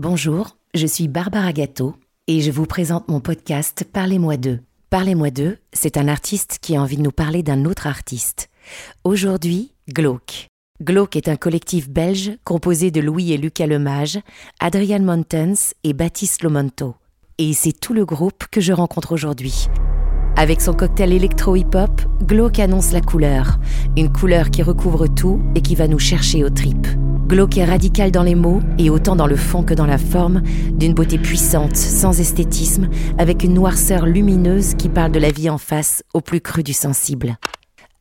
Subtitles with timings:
[0.00, 1.96] Bonjour, je suis Barbara Gâteau
[2.28, 4.60] et je vous présente mon podcast Parlez-moi d'eux.
[4.90, 8.48] Parlez-moi d'eux, c'est un artiste qui a envie de nous parler d'un autre artiste.
[9.02, 10.46] Aujourd'hui, Glauque.
[10.80, 14.20] Glauque est un collectif belge composé de Louis et Lucas Lemage,
[14.60, 16.94] Adrian Montens et Baptiste Lomonto.
[17.38, 19.66] Et c'est tout le groupe que je rencontre aujourd'hui.
[20.40, 23.58] Avec son cocktail électro-hip-hop, Glauque annonce la couleur.
[23.96, 26.86] Une couleur qui recouvre tout et qui va nous chercher aux tripes.
[27.26, 30.42] Glauque est radical dans les mots et autant dans le fond que dans la forme,
[30.70, 32.88] d'une beauté puissante, sans esthétisme,
[33.18, 36.72] avec une noirceur lumineuse qui parle de la vie en face au plus cru du
[36.72, 37.36] sensible.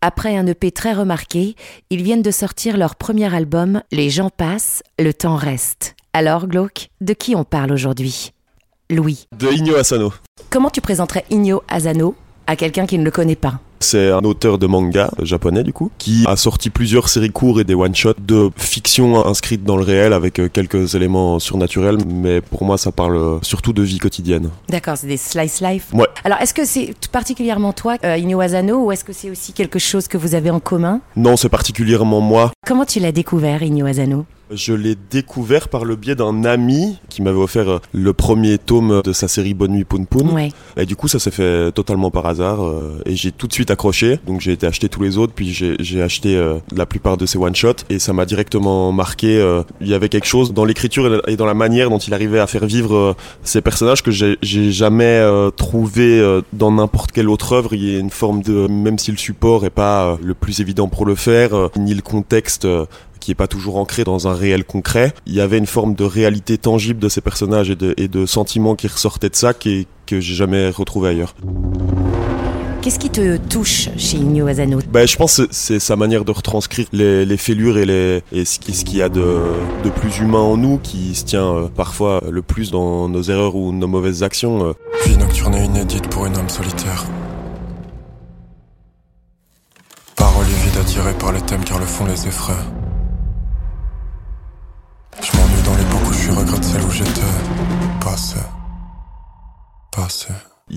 [0.02, 1.56] Après un EP très remarqué,
[1.90, 5.96] ils viennent de sortir leur premier album Les gens passent, le temps reste.
[6.14, 8.32] Alors, Glauque, de qui on parle aujourd'hui?
[8.92, 9.28] Louis.
[9.36, 10.14] De Inyo Asano.
[10.52, 12.16] Comment tu présenterais Inyo Asano?
[12.48, 15.92] À quelqu'un qui ne le connaît pas c'est un auteur de manga japonais du coup
[15.98, 20.14] qui a sorti plusieurs séries courtes et des one-shots de fiction inscrite dans le réel
[20.14, 24.50] avec euh, quelques éléments surnaturels mais pour moi ça parle surtout de vie quotidienne.
[24.70, 25.88] D'accord, c'est des slice life.
[25.94, 26.08] Ouais.
[26.24, 29.80] Alors est-ce que c'est particulièrement toi euh, Inyo Asano ou est-ce que c'est aussi quelque
[29.80, 31.02] chose que vous avez en commun?
[31.16, 32.52] Non, c'est particulièrement moi.
[32.66, 37.22] Comment tu l'as découvert Inyo Asano je l'ai découvert par le biais d'un ami qui
[37.22, 40.30] m'avait offert euh, le premier tome de sa série Bonne Nuit Poun Poun.
[40.32, 40.52] Ouais.
[40.78, 42.64] Et du coup, ça s'est fait totalement par hasard.
[42.64, 44.20] euh, et j'ai tout de suite accroché.
[44.26, 47.38] Donc j'ai été acheter tous les autres, puis j'ai acheté euh, la plupart de ses
[47.38, 47.84] one-shots.
[47.90, 49.40] Et ça m'a directement marqué.
[49.40, 52.40] euh, Il y avait quelque chose dans l'écriture et dans la manière dont il arrivait
[52.40, 55.24] à faire vivre ces personnages que j'ai jamais
[55.56, 57.74] trouvé dans n'importe quelle autre œuvre.
[57.74, 58.68] Il y a une forme de...
[58.68, 62.68] Même si le support est pas le plus évident pour le faire, ni le contexte...
[63.28, 65.14] qui est pas toujours ancré dans un réel concret.
[65.26, 68.26] Il y avait une forme de réalité tangible de ces personnages et de, et de
[68.26, 71.36] sentiments qui ressortaient de ça qui, que j'ai jamais retrouvé ailleurs.
[72.82, 74.80] Qu'est-ce qui te touche chez Inyo Asano?
[74.94, 78.46] Ben, je pense que c'est sa manière de retranscrire les, les fêlures et, les, et
[78.46, 79.42] ce qui- ce qu'il y a de,
[79.84, 83.58] de plus humain en nous, qui se tient euh, parfois le plus dans nos erreurs
[83.58, 84.68] ou nos mauvaises actions.
[84.68, 84.72] euh.
[85.06, 87.04] Vie nocturne et inédite pour une âme solitaire.
[90.16, 92.54] Paroles vides attirées par les thèmes car le fond les effraie.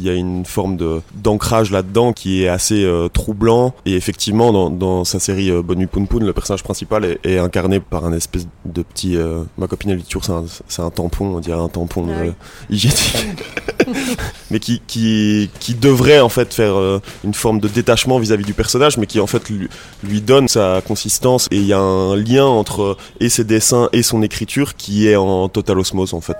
[0.00, 3.75] Il y a une forme de d'ancrage là-dedans qui est assez euh, troublant.
[3.84, 7.81] Et effectivement, dans, dans sa série euh, Bonne Poun le personnage principal est, est incarné
[7.81, 9.16] par un espèce de petit...
[9.16, 12.06] euh, ma copine, elle dit toujours c'est un, c'est un tampon, on dirait un tampon
[12.09, 12.33] Ah euh, oui.
[12.77, 13.44] hygiénique.
[14.50, 18.55] mais qui, qui, qui devrait en fait faire euh, une forme de détachement vis-à-vis du
[18.55, 19.69] personnage, mais qui en fait lui,
[20.03, 21.47] lui donne sa consistance.
[21.50, 25.09] Et il y a un lien entre euh, et ses dessins et son écriture qui
[25.09, 26.37] est en totale osmose en fait.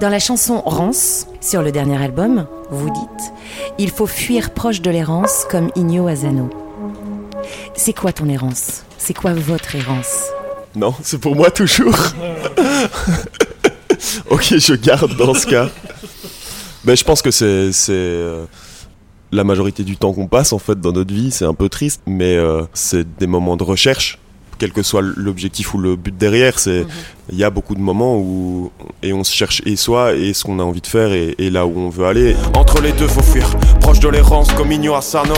[0.00, 3.32] Dans la chanson Rance, sur le dernier album, vous dites
[3.78, 6.50] Il faut fuir proche de l'errance comme Inyo Asano.
[7.74, 8.84] C'est quoi ton errance?
[8.96, 10.28] C'est quoi votre errance?
[10.76, 11.96] Non, c'est pour moi toujours.
[14.30, 15.68] ok, je garde dans ce cas.
[16.84, 18.44] Ben, je pense que c'est euh,
[19.32, 21.32] la majorité du temps qu'on passe en fait dans notre vie.
[21.32, 24.20] C'est un peu triste, mais euh, c'est des moments de recherche,
[24.58, 26.60] quel que soit l'objectif ou le but derrière.
[26.60, 26.86] C'est
[27.30, 28.70] il y a beaucoup de moments où
[29.02, 31.50] et on se cherche et soi et ce qu'on a envie de faire et, et
[31.50, 32.36] là où on veut aller.
[32.54, 33.48] Entre les deux, faut fuir.
[33.80, 35.34] Proche de l'errance comme Igno Asano.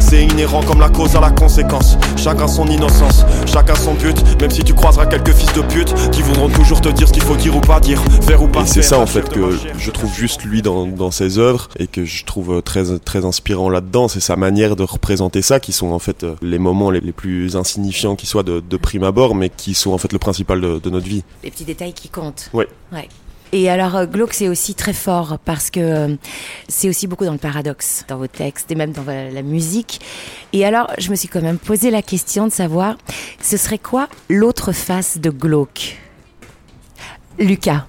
[0.00, 1.96] C'est inhérent comme la cause à la conséquence.
[2.16, 4.16] Chacun son innocence, chacun son but.
[4.40, 7.22] Même si tu croiseras quelques fils de pute qui voudront toujours te dire ce qu'il
[7.22, 9.90] faut dire ou pas dire, faire ou pas Et c'est ça en fait que je
[9.90, 14.08] trouve juste lui dans, dans ses œuvres et que je trouve très très inspirant là-dedans,
[14.08, 17.12] c'est sa manière de représenter ça qui sont en fait euh, les moments les, les
[17.12, 20.60] plus insignifiants qui soient de, de prime abord mais qui sont en fait le principal
[20.60, 21.24] de, de notre vie.
[21.42, 22.48] Les petits détails qui comptent.
[22.52, 22.68] Ouais.
[22.92, 23.08] Ouais.
[23.52, 26.16] Et alors, euh, Glauque, c'est aussi très fort parce que euh,
[26.68, 30.00] c'est aussi beaucoup dans le paradoxe, dans vos textes et même dans la la musique.
[30.52, 32.96] Et alors, je me suis quand même posé la question de savoir,
[33.40, 35.96] ce serait quoi l'autre face de Glauque?
[37.38, 37.86] Lucas.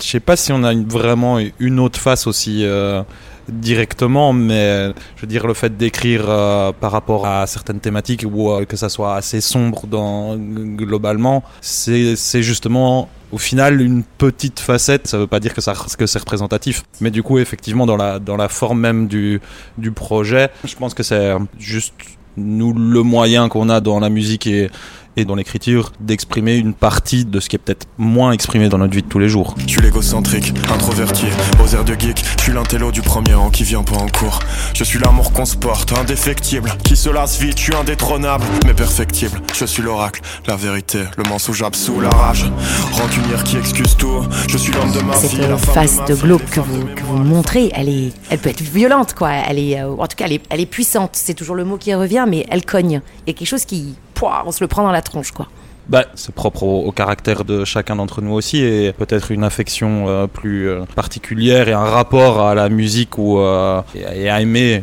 [0.00, 3.02] Je sais pas si on a une- vraiment une autre face aussi euh,
[3.48, 8.50] directement, mais je veux dire le fait d'écrire euh, par rapport à certaines thématiques ou
[8.50, 15.06] euh, que ça soit assez sombre dans globalement, c'est justement au final une petite facette.
[15.08, 18.18] Ça veut pas dire que ça que c'est représentatif, mais du coup effectivement dans la
[18.18, 19.40] dans la forme même du
[19.78, 21.94] du projet, je pense que c'est juste
[22.36, 24.70] nous le moyen qu'on a dans la musique et
[25.16, 28.94] et dans l'écriture d'exprimer une partie de ce qui est peut-être moins exprimé dans notre
[28.94, 29.54] vie de tous les jours.
[29.66, 31.26] Je suis l'égocentrique, introverti,
[31.62, 32.22] aux airs de geek.
[32.38, 34.40] Je suis l'intello du premier rang qui vient pas en cours.
[34.74, 36.70] Je suis l'amour qu'on se porte, indéfectible.
[36.84, 39.40] Qui se lasse vite, je suis indétrônable, mais perfectible.
[39.54, 42.50] Je suis l'oracle, la vérité, le mensonge absous, la rage.
[42.92, 44.22] Rancunière qui excuse tout.
[44.48, 46.84] Je suis l'homme de ma Cette vie, euh, la face de vie, Glauque que vous,
[46.84, 49.30] de que vous montrez, elle, est, elle peut être violente, quoi.
[49.32, 51.10] Elle est, euh, en tout cas, elle est, elle est puissante.
[51.14, 53.00] C'est toujours le mot qui revient, mais elle cogne.
[53.26, 55.46] Il y a quelque chose qui, pouah, on se le prend dans la tronche, quoi.
[55.86, 60.06] bah, c'est propre au, au caractère de chacun d'entre nous aussi et peut-être une affection
[60.08, 64.40] euh, plus euh, particulière et un rapport à la musique ou euh, et, et à
[64.40, 64.82] aimer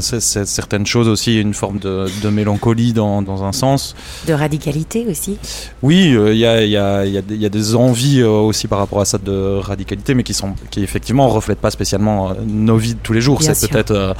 [0.00, 3.94] c- c- certaines choses aussi, une forme de, de mélancolie dans, dans un sens.
[4.26, 5.36] De radicalité aussi.
[5.82, 7.74] Oui, il y, a, il y, a, il y, a des- il y a des
[7.74, 11.70] envies aussi par rapport à ça de radicalité, mais qui sont qui effectivement reflètent pas
[11.70, 13.42] spécialement nos vies de tous les jours.
[13.42, 14.14] C'est peut-être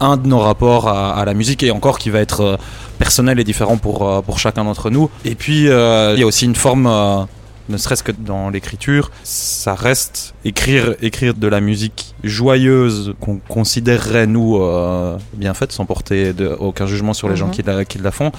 [0.00, 2.58] un de nos rapports à, à la musique et encore qui va être
[2.98, 5.10] personnel et différent pour euh, pour chacun d'entre nous.
[5.24, 7.24] Et puis euh, il y a aussi une forme euh,
[7.68, 14.26] ne serait-ce que dans l'écriture, ça reste écrire écrire de la musique joyeuse qu'on considérerait
[14.28, 17.52] nous euh, bien faite sans porter de, aucun jugement sur les gens Mhm.
[17.52, 18.30] qui la, qui la font.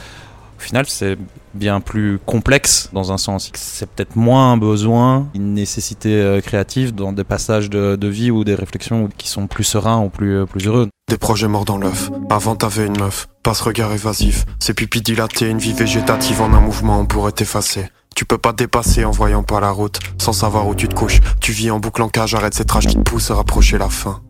[0.58, 1.18] Au final, c'est
[1.54, 3.52] bien plus complexe dans un sens.
[3.54, 8.32] C'est peut-être moins un besoin, une nécessité euh, créative dans des passages de, de vie
[8.32, 10.90] ou des réflexions qui sont plus sereins ou plus, plus heureux.
[11.10, 12.10] Des projets morts dans l'œuf.
[12.30, 14.46] Avant t'avais une meuf, pas ce regard évasif.
[14.60, 17.90] Ses pupilles dilatées, une vie végétative en un mouvement, on pourrait t'effacer.
[18.16, 20.96] Tu peux pas te dépasser en voyant pas la route, sans savoir où tu te
[20.96, 21.20] couches.
[21.40, 23.90] Tu vis en boucle en cage, arrête cette rage qui te pousse à rapprocher la
[23.90, 24.22] fin.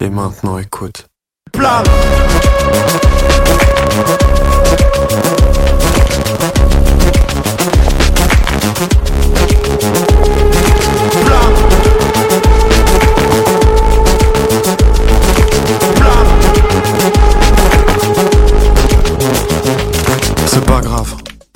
[0.00, 1.06] Et maintenant écoute.
[1.52, 1.84] Plane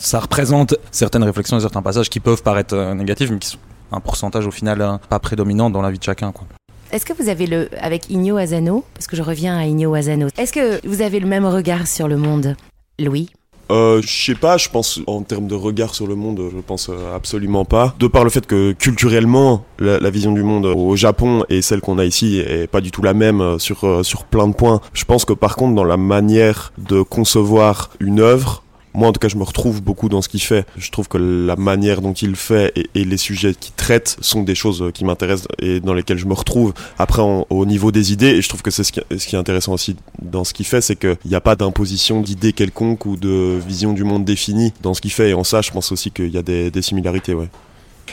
[0.06, 3.58] Ça représente certaines réflexions et certains passages qui peuvent paraître euh, négatifs, mais qui sont
[3.90, 6.30] un pourcentage au final euh, pas prédominant dans la vie de chacun.
[6.30, 6.46] Quoi.
[6.92, 10.28] Est-ce que vous avez le avec Igno Asano parce que je reviens à Igno Asano.
[10.38, 12.54] Est-ce que vous avez le même regard sur le monde,
[13.00, 13.30] Louis?
[13.70, 16.88] Euh, je sais pas, je pense en termes de regard sur le monde, je pense
[16.88, 17.96] euh, absolument pas.
[17.98, 21.80] De par le fait que culturellement, la, la vision du monde au Japon et celle
[21.80, 24.80] qu'on a ici est pas du tout la même sur euh, sur plein de points.
[24.92, 28.62] Je pense que par contre dans la manière de concevoir une œuvre,
[28.96, 30.66] moi en tout cas je me retrouve beaucoup dans ce qu'il fait.
[30.76, 34.42] Je trouve que la manière dont il fait et, et les sujets qu'il traite sont
[34.42, 36.72] des choses euh, qui m'intéressent et dans lesquelles je me retrouve.
[36.98, 39.36] Après en- au niveau des idées, et je trouve que c'est ce qui, ce qui
[39.36, 43.06] est intéressant aussi dans ce qu'il fait, c'est qu'il n'y a pas d'imposition d'idées quelconques
[43.06, 45.30] ou de vision du monde définie dans ce qu'il fait.
[45.30, 47.48] Et en ça, je pense aussi qu'il y a des, des similarités, ouais.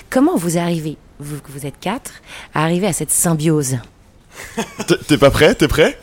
[0.09, 2.11] Comment vous arrivez, vous vous êtes quatre,
[2.53, 3.77] à arriver à cette symbiose?
[5.07, 5.53] T'es pas prêt?
[5.55, 5.97] T'es prêt?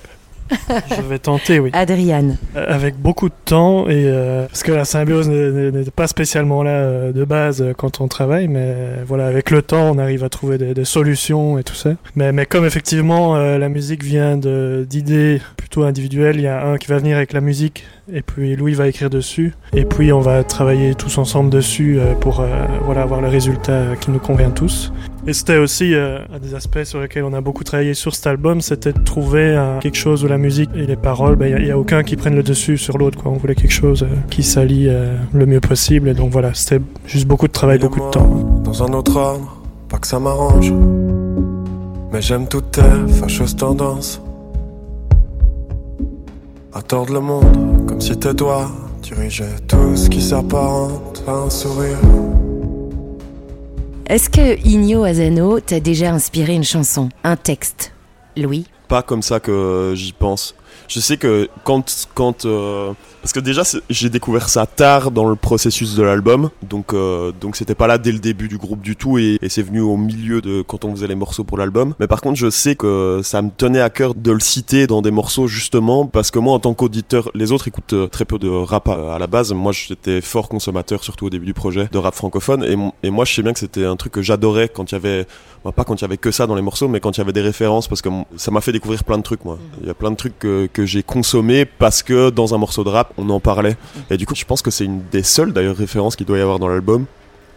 [0.97, 1.70] Je vais tenter, oui.
[1.73, 6.62] Adriane, Euh, Avec beaucoup de temps, et euh, parce que la symbiose n'est- pas spécialement
[6.62, 8.75] là euh, de base euh, quand on travaille, mais
[9.06, 11.91] voilà, avec le temps, on arrive à trouver des, des solutions et tout ça.
[12.17, 16.76] Mais, mais comme effectivement euh, la musique vient d'idées plutôt individuelles, il y a un
[16.76, 20.20] qui va venir avec la musique, et puis Louis va écrire dessus, et puis on
[20.20, 24.18] va travailler tous ensemble dessus euh, pour euh, voilà avoir le résultat euh, qui nous
[24.18, 24.92] convient tous.
[25.26, 28.62] Et c'était aussi un des aspects sur lesquels on a beaucoup travaillé sur cet album,
[28.62, 31.76] c'était de trouver quelque chose où la musique et les paroles, il n'y a, a
[31.76, 33.18] aucun qui prenne le dessus sur l'autre.
[33.26, 34.88] On voulait quelque chose qui s'allie
[35.34, 36.08] le mieux possible.
[36.08, 38.62] Et donc voilà, c'était juste beaucoup de travail, beaucoup de temps.
[38.64, 39.60] Dans un autre ordre,
[39.90, 40.72] pas que ça m'arrange.
[42.12, 44.22] Mais j'aime toutes tes fâcheuses tendances.
[46.72, 48.70] À tordre le monde, comme si tes doigts
[49.02, 51.98] dirigeaient tout ce qui s'apparente à un sourire.
[54.06, 57.92] est-ce que Igno Asano t'a déjà inspiré une chanson, un texte?
[58.37, 58.66] Louis?
[58.87, 60.54] Pas comme ça que j'y pense.
[60.90, 62.92] Je sais que quand, quand euh,
[63.22, 67.54] parce que déjà j'ai découvert ça tard dans le processus de l'album, donc euh, donc
[67.54, 69.96] c'était pas là dès le début du groupe du tout et, et c'est venu au
[69.96, 71.94] milieu de quand on faisait les morceaux pour l'album.
[72.00, 75.00] Mais par contre je sais que ça me tenait à cœur de le citer dans
[75.00, 78.40] des morceaux justement parce que moi en tant qu'auditeur, les autres écoutent euh, très peu
[78.40, 79.52] de rap à, à la base.
[79.52, 83.25] Moi j'étais fort consommateur surtout au début du projet de rap francophone et, et moi
[83.25, 85.25] je sais bien que c'était un truc que j'adorais quand il y avait
[85.62, 87.20] Bah, pas quand il y avait que ça dans les morceaux, mais quand il y
[87.20, 89.59] avait des références, parce que ça m'a fait découvrir plein de trucs, moi.
[89.82, 92.84] Il y a plein de trucs que, que j'ai consommés parce que dans un morceau
[92.84, 93.76] de rap, on en parlait.
[94.10, 96.40] Et du coup, je pense que c'est une des seules, d'ailleurs, références qu'il doit y
[96.40, 97.06] avoir dans l'album,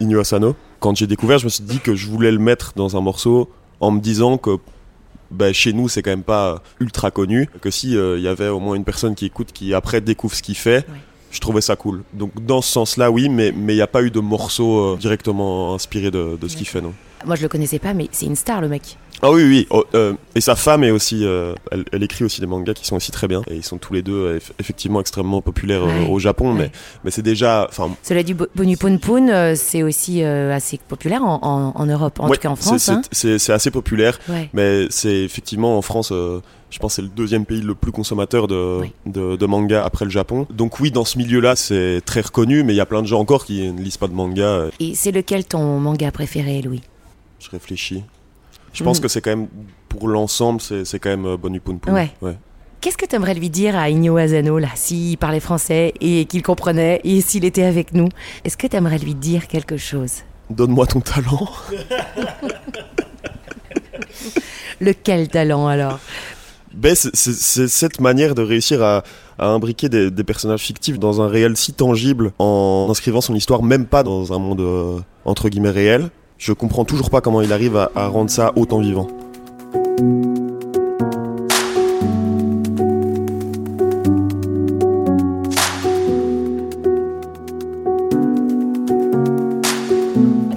[0.00, 0.56] Inyo Asano.
[0.80, 3.50] Quand j'ai découvert, je me suis dit que je voulais le mettre dans un morceau
[3.80, 4.58] en me disant que
[5.30, 8.48] bah, chez nous, c'est quand même pas ultra connu, que si euh, il y avait
[8.48, 10.86] au moins une personne qui écoute, qui après découvre ce qu'il fait,
[11.30, 12.02] je trouvais ça cool.
[12.12, 14.96] Donc dans ce sens-là, oui, mais mais il n'y a pas eu de morceau euh,
[14.96, 16.92] directement inspiré de, de ce qu'il fait, non.
[17.26, 18.98] Moi je le connaissais pas, mais c'est une star le mec.
[19.22, 19.66] Ah oui, oui.
[19.70, 22.84] Oh, euh, et sa femme est aussi, euh, elle, elle écrit aussi des mangas qui
[22.84, 23.42] sont aussi très bien.
[23.48, 26.06] Et ils sont tous les deux euh, eff- effectivement extrêmement populaires Ouais.
[26.10, 26.58] au Japon, Ouais.
[26.58, 26.70] mais
[27.04, 27.68] mais c'est déjà,
[28.02, 32.36] Cela du Bo- Bonupon Poon, c'est aussi assez populaire en, en- en Europe, en ouais,
[32.36, 32.82] tout cas en France.
[32.82, 33.36] c'est hein.
[33.38, 34.18] c'est assez populaire,
[34.52, 36.10] mais c'est effectivement en France.
[36.12, 38.92] je pense que c'est le deuxième pays le plus consommateur de, Oui.
[39.06, 40.46] de, de manga après le Japon.
[40.50, 43.20] Donc oui, dans ce milieu-là, c'est très reconnu, mais il y a plein de gens
[43.20, 44.66] encore qui ne lisent pas de manga.
[44.80, 46.82] Et c'est lequel ton manga préféré, Louis?
[47.38, 48.02] Je réfléchis.
[48.72, 49.02] Je pense Mm.
[49.02, 49.48] que c'est quand même,
[49.88, 51.92] pour l'ensemble, c'est quand même euh, Bonu Poon Poon.
[51.92, 52.10] Ouais.
[52.80, 56.42] Qu'est-ce que tu aimerais lui dire à Igno Azano, là, s'il parlait français et qu'il
[56.42, 58.08] comprenait et s'il était avec nous?
[58.44, 60.16] Est-ce que tu aimerais lui dire quelque chose?
[60.50, 61.48] Donne-moi ton talent.
[64.80, 65.98] Lequel talent alors?
[66.74, 69.04] Ben, c'est cette manière de réussir à,
[69.38, 74.02] imbriquer des, personnages fictifs dans un réel si tangible en inscrivant son histoire même pas
[74.02, 76.10] dans un monde euh, entre guillemets réel.
[76.38, 79.06] Je comprends toujours pas comment il arrive à, à rendre ça autant vivant.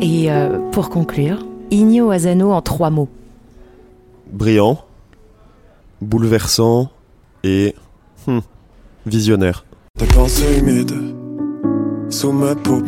[0.02, 3.10] Et euh, pour conclure, Igno Asano en trois mots.
[4.32, 4.80] Brillant,
[6.02, 6.90] bouleversant
[7.44, 7.76] et
[8.28, 8.40] hmm,
[9.06, 9.66] visionnaire.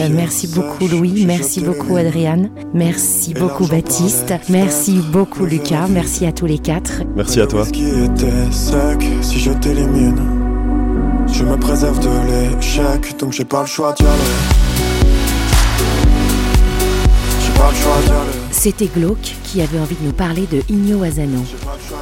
[0.10, 6.46] Merci beaucoup Louis, merci beaucoup Adriane, merci beaucoup Baptiste, merci beaucoup Lucas, merci à tous
[6.46, 7.04] les quatre.
[7.16, 7.66] Merci à toi.
[9.22, 10.22] Si je t'élimine,
[11.32, 14.04] je me préserve de l'échec, donc j'ai pas le choix d'y
[18.52, 21.44] C'était Glauque qui avait envie de nous parler de Igno Asano.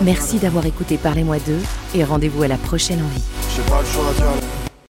[0.02, 1.62] Merci d'avoir écouté Parlez-moi d'eux
[1.96, 3.24] et rendez-vous à la prochaine envie.